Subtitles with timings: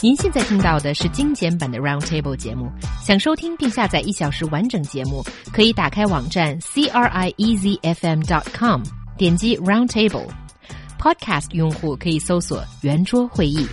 [0.00, 2.70] 您现在听到的是精简版的 Roundtable 节目。
[3.02, 8.82] 想收听并下载一小时完整节目，可以打开网站 c r i e z f m dot com，
[9.16, 13.66] 点击 Roundtable。Podcast 用户可以搜索圆桌会议。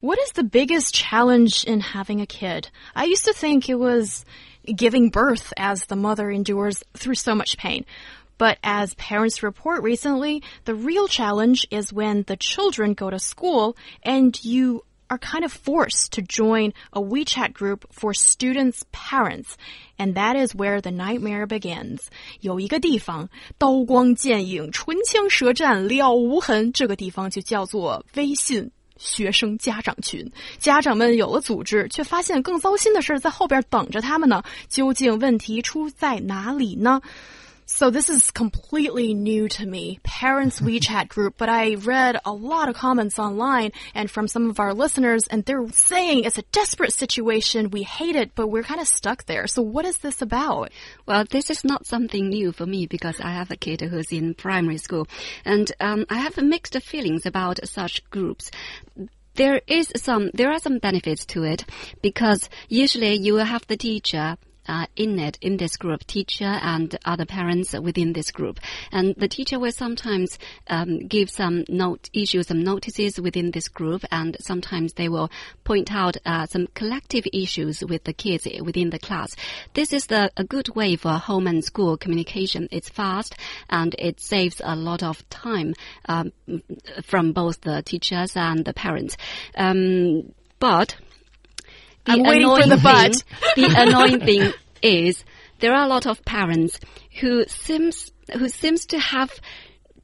[0.00, 2.66] What is the biggest challenge in having a kid?
[2.92, 4.24] I used to think it was
[4.66, 7.84] giving birth as the mother endures through so much pain.
[8.38, 13.76] But as parents report recently, the real challenge is when the children go to school
[14.02, 19.56] and you are kind of forced to join a WeChat group for students' parents.
[19.98, 22.00] And that is where the nightmare begins.
[22.40, 28.70] 有一个地方，刀光剑影、唇枪舌战、了无痕，这个地方就叫做微信。
[28.96, 30.24] 学生家长群，
[30.58, 34.40] 家长们有了组织，却发现更糟心的事在后边等着他们呢。
[34.68, 37.00] 究竟问题出在哪里呢
[37.69, 42.67] ？so this is completely new to me, parents WeChat group, but I read a lot
[42.67, 46.93] of comments online and from some of our listeners and they're saying it's a desperate
[46.93, 47.69] situation.
[47.69, 49.47] We hate it, but we're kind of stuck there.
[49.47, 50.71] So what is this about?
[51.05, 54.33] Well, this is not something new for me because I have a kid who's in
[54.33, 55.07] primary school
[55.45, 58.51] and um, I have mixed feelings about such groups
[59.35, 61.63] there is some there are some benefits to it
[62.01, 64.35] because usually you will have the teacher
[64.69, 68.59] uh, in it, in this group, teacher and other parents within this group.
[68.91, 74.05] And the teacher will sometimes um, give some note, issue some notices within this group,
[74.11, 75.31] and sometimes they will
[75.63, 79.35] point out uh, some collective issues with the kids within the class.
[79.73, 82.67] This is the, a good way for home and school communication.
[82.71, 83.35] It's fast
[83.69, 85.73] and it saves a lot of time
[86.07, 86.31] um,
[87.03, 89.17] from both the teachers and the parents.
[89.55, 90.95] Um, but
[92.05, 93.23] the I'm annoying the thing,
[93.55, 95.23] the annoying thing is
[95.59, 96.79] there are a lot of parents
[97.19, 99.31] who seems who seems to have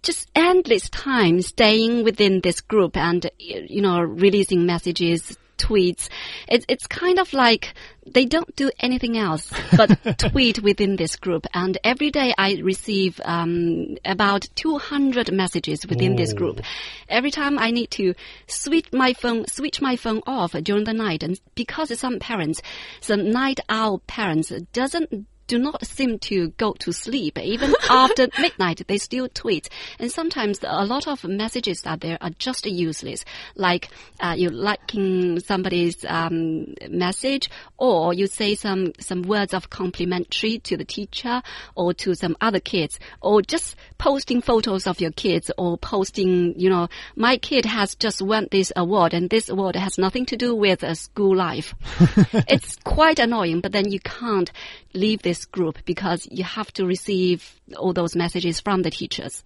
[0.01, 6.09] just endless time staying within this group and you know releasing messages tweets.
[6.47, 7.73] It's, it's kind of like
[8.05, 11.45] they don't do anything else but tweet within this group.
[11.53, 16.17] And every day I receive um, about 200 messages within Ooh.
[16.17, 16.61] this group.
[17.09, 18.13] Every time I need to
[18.47, 21.23] switch my phone, switch my phone off during the night.
[21.23, 22.61] And because some parents,
[23.01, 27.37] some night owl parents doesn't do not seem to go to sleep.
[27.37, 29.69] Even after midnight, they still tweet.
[29.99, 33.25] And sometimes a lot of messages that there are just useless,
[33.55, 33.89] like
[34.19, 40.77] uh, you liking somebody's um, message, or you say some some words of complimentary to
[40.77, 41.41] the teacher
[41.75, 46.69] or to some other kids, or just posting photos of your kids, or posting, you
[46.69, 50.55] know, my kid has just won this award, and this award has nothing to do
[50.55, 51.73] with a school life.
[52.47, 54.51] it's quite annoying, but then you can't
[54.93, 59.43] leave this this group because you have to receive all those messages from the teachers.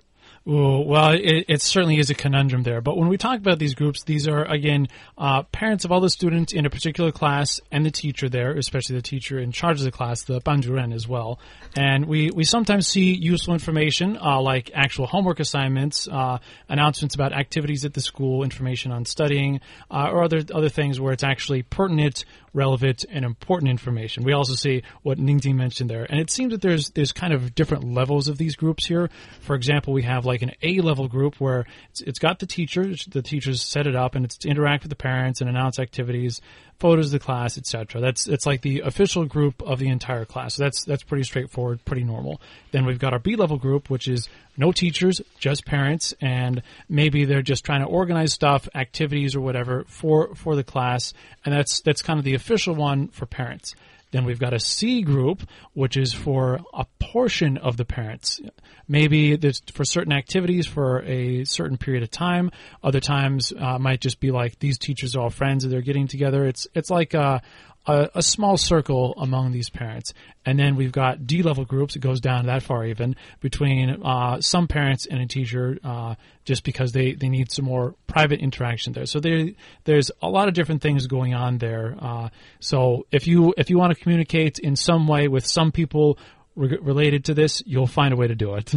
[0.47, 2.81] Ooh, well, it, it, certainly is a conundrum there.
[2.81, 6.09] But when we talk about these groups, these are, again, uh, parents of all the
[6.09, 9.83] students in a particular class and the teacher there, especially the teacher in charge of
[9.83, 11.39] the class, the banjuren as well.
[11.77, 17.33] And we, we sometimes see useful information, uh, like actual homework assignments, uh, announcements about
[17.33, 19.59] activities at the school, information on studying,
[19.91, 24.23] uh, or other, other things where it's actually pertinent relevant and important information.
[24.23, 27.53] We also see what Ningting mentioned there, and it seems that there's there's kind of
[27.55, 29.09] different levels of these groups here.
[29.41, 33.05] For example, we have like an A level group where it's, it's got the teachers,
[33.05, 36.39] the teachers set it up, and it's to interact with the parents and announce activities
[36.79, 37.99] photos of the class, etc.
[37.99, 40.55] That's it's like the official group of the entire class.
[40.55, 42.41] So that's that's pretty straightforward, pretty normal.
[42.71, 47.25] Then we've got our B level group, which is no teachers, just parents, and maybe
[47.25, 51.13] they're just trying to organize stuff, activities or whatever for for the class,
[51.45, 53.75] and that's that's kind of the official one for parents.
[54.11, 55.43] Then we've got a C group,
[55.73, 58.39] which is for a portion of the parents.
[58.87, 59.37] Maybe
[59.71, 62.51] for certain activities for a certain period of time.
[62.83, 66.07] Other times uh, might just be like these teachers are all friends and they're getting
[66.07, 66.45] together.
[66.45, 67.41] It's it's like a,
[67.89, 70.13] a, a small circle among these parents.
[70.45, 71.95] And then we've got D level groups.
[71.95, 76.63] It goes down that far even between uh, some parents and a teacher, uh, just
[76.63, 79.05] because they, they need some more private interaction there.
[79.05, 79.49] So there
[79.83, 81.95] there's a lot of different things going on there.
[81.99, 86.17] Uh, so if you if you want to communicate in some way with some people
[86.59, 88.73] re- related to this, you'll find a way to do it.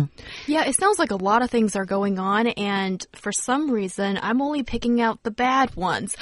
[0.47, 4.19] Yeah, it sounds like a lot of things are going on, and for some reason,
[4.23, 6.17] I'm only picking out the bad ones.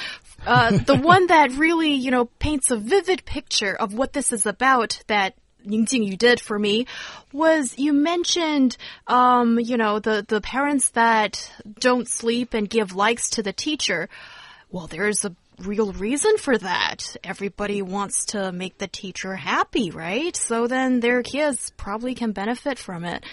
[0.45, 4.45] Uh, the one that really, you know, paints a vivid picture of what this is
[4.45, 5.35] about that
[5.65, 6.87] Ningjing you did for me
[7.31, 13.29] was you mentioned um, you know the the parents that don't sleep and give likes
[13.31, 14.09] to the teacher
[14.71, 17.15] well there's a real reason for that.
[17.23, 20.35] Everybody wants to make the teacher happy, right?
[20.35, 23.23] So then their kids probably can benefit from it.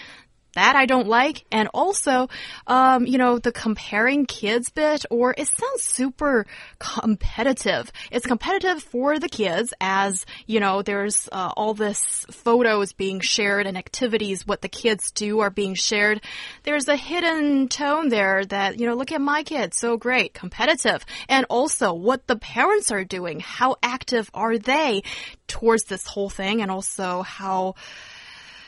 [0.53, 1.45] That I don't like.
[1.51, 2.29] And also,
[2.67, 6.45] um, you know, the comparing kids bit, or it sounds super
[6.79, 7.91] competitive.
[8.11, 13.67] It's competitive for the kids as, you know, there's uh, all this photos being shared
[13.67, 16.21] and activities, what the kids do are being shared.
[16.63, 21.05] There's a hidden tone there that, you know, look at my kids, so great, competitive.
[21.27, 25.03] And also what the parents are doing, how active are they
[25.47, 27.75] towards this whole thing, and also how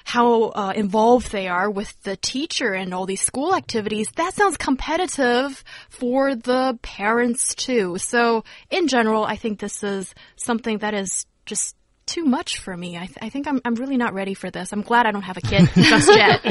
[0.04, 4.58] how uh, involved they are with the teacher and all these school activities, that sounds
[4.58, 7.98] competitive for the parents too.
[7.98, 11.76] So in general, I think this is something that is just
[12.12, 12.98] too much for me.
[12.98, 14.74] I, th I, think I'm, I'm really not ready for this.
[14.74, 16.42] I'm glad I don't have a kid just yet.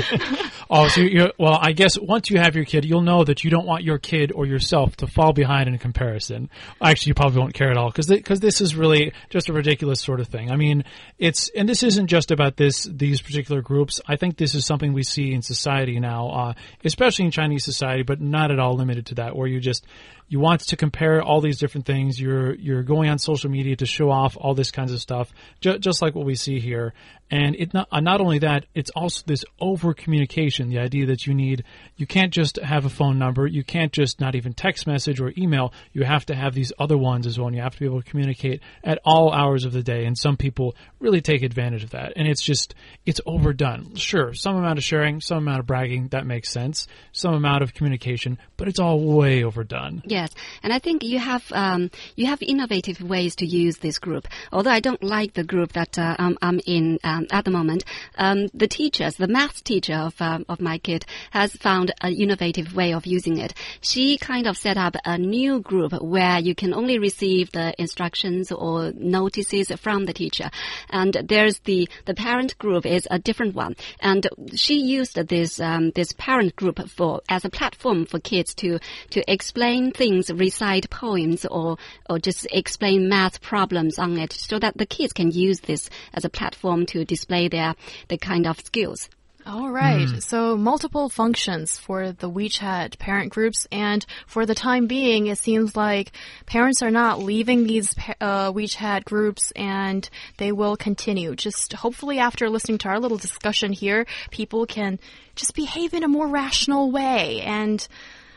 [0.70, 3.50] oh, so you're, well, I guess once you have your kid, you'll know that you
[3.50, 6.48] don't want your kid or yourself to fall behind in comparison.
[6.82, 10.00] Actually, you probably won't care at all because because this is really just a ridiculous
[10.00, 10.50] sort of thing.
[10.50, 10.84] I mean,
[11.18, 14.00] it's and this isn't just about this these particular groups.
[14.06, 16.52] I think this is something we see in society now, uh,
[16.84, 19.84] especially in Chinese society, but not at all limited to that, where you just
[20.30, 22.18] you want to compare all these different things.
[22.20, 25.78] You're you're going on social media to show off all this kinds of stuff, ju-
[25.78, 26.94] just like what we see here.
[27.32, 30.68] And it not uh, not only that, it's also this over communication.
[30.68, 31.64] The idea that you need
[31.96, 35.32] you can't just have a phone number, you can't just not even text message or
[35.36, 35.72] email.
[35.92, 37.48] You have to have these other ones as well.
[37.48, 40.04] And you have to be able to communicate at all hours of the day.
[40.04, 42.12] And some people really take advantage of that.
[42.14, 42.74] And it's just
[43.04, 43.96] it's overdone.
[43.96, 47.74] Sure, some amount of sharing, some amount of bragging that makes sense, some amount of
[47.74, 50.02] communication, but it's all way overdone.
[50.04, 50.19] Yeah.
[50.20, 54.28] Yes, and I think you have um, you have innovative ways to use this group.
[54.52, 57.84] Although I don't like the group that uh, I'm in um, at the moment,
[58.18, 62.76] um, the teachers, the math teacher of um, of my kid, has found an innovative
[62.76, 63.54] way of using it.
[63.80, 68.52] She kind of set up a new group where you can only receive the instructions
[68.52, 70.50] or notices from the teacher,
[70.90, 75.92] and there's the the parent group is a different one, and she used this um,
[75.94, 78.78] this parent group for as a platform for kids to
[79.08, 81.78] to explain things things, recite poems, or
[82.08, 86.24] or just explain math problems on it, so that the kids can use this as
[86.24, 87.74] a platform to display their
[88.08, 89.08] the kind of skills.
[89.46, 90.06] All right.
[90.06, 90.22] Mm.
[90.22, 95.74] So multiple functions for the WeChat parent groups, and for the time being, it seems
[95.74, 96.12] like
[96.44, 101.34] parents are not leaving these uh, WeChat groups, and they will continue.
[101.34, 104.98] Just hopefully, after listening to our little discussion here, people can
[105.36, 107.88] just behave in a more rational way and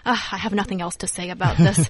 [0.06, 1.90] uh, I have nothing else to say about this.